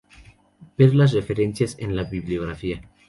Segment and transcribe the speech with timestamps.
[0.79, 2.81] Ver las referencias en la bibliografía.